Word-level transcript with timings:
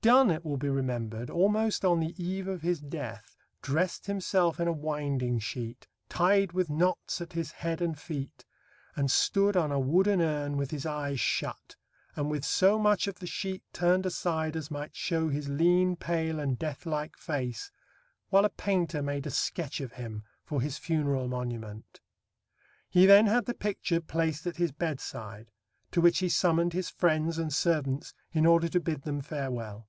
Donne, 0.00 0.30
it 0.30 0.44
will 0.44 0.56
be 0.56 0.68
remembered, 0.68 1.28
almost 1.28 1.84
on 1.84 1.98
the 1.98 2.14
eve 2.22 2.46
of 2.46 2.62
his 2.62 2.78
death, 2.78 3.34
dressed 3.62 4.06
himself 4.06 4.60
in 4.60 4.68
a 4.68 4.72
winding 4.72 5.40
sheet, 5.40 5.88
"tied 6.08 6.52
with 6.52 6.70
knots 6.70 7.20
at 7.20 7.32
his 7.32 7.50
head 7.50 7.82
and 7.82 7.98
feet," 7.98 8.44
and 8.94 9.10
stood 9.10 9.56
on 9.56 9.72
a 9.72 9.80
wooden 9.80 10.20
urn 10.20 10.56
with 10.56 10.70
his 10.70 10.86
eyes 10.86 11.18
shut, 11.18 11.74
and 12.14 12.30
"with 12.30 12.44
so 12.44 12.78
much 12.78 13.08
of 13.08 13.16
the 13.18 13.26
sheet 13.26 13.64
turned 13.72 14.06
aside 14.06 14.54
as 14.54 14.70
might 14.70 14.94
show 14.94 15.30
his 15.30 15.48
lean, 15.48 15.96
pale, 15.96 16.38
and 16.38 16.60
death 16.60 16.86
like 16.86 17.16
face," 17.16 17.72
while 18.28 18.44
a 18.44 18.50
painter 18.50 19.02
made 19.02 19.26
a 19.26 19.30
sketch 19.30 19.80
of 19.80 19.94
him 19.94 20.22
for 20.44 20.60
his 20.60 20.78
funeral 20.78 21.26
monument. 21.26 21.98
He 22.88 23.04
then 23.04 23.26
had 23.26 23.46
the 23.46 23.52
picture 23.52 24.00
placed 24.00 24.46
at 24.46 24.58
his 24.58 24.70
bedside, 24.70 25.50
to 25.90 26.00
which 26.02 26.18
he 26.18 26.28
summoned 26.28 26.74
his 26.74 26.90
friends 26.90 27.38
and 27.38 27.52
servants 27.52 28.14
in 28.32 28.44
order 28.44 28.68
to 28.68 28.78
bid 28.78 29.02
them 29.02 29.22
farewell. 29.22 29.86